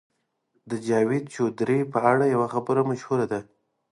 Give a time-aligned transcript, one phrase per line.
[0.69, 3.39] د جاوید چودهري په اړه یوه خبره مشهوره ده.